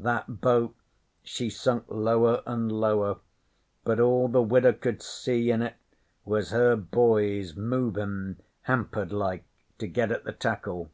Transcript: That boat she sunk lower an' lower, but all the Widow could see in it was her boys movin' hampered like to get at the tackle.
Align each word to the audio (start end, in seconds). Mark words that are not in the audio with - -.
That 0.00 0.40
boat 0.40 0.74
she 1.22 1.48
sunk 1.48 1.84
lower 1.86 2.42
an' 2.44 2.68
lower, 2.68 3.18
but 3.84 4.00
all 4.00 4.26
the 4.26 4.42
Widow 4.42 4.72
could 4.72 5.00
see 5.00 5.52
in 5.52 5.62
it 5.62 5.76
was 6.24 6.50
her 6.50 6.74
boys 6.74 7.54
movin' 7.54 8.38
hampered 8.62 9.12
like 9.12 9.44
to 9.78 9.86
get 9.86 10.10
at 10.10 10.24
the 10.24 10.32
tackle. 10.32 10.90